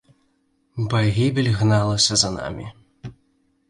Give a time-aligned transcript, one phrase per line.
[0.93, 2.71] Пагібель гналася за намі.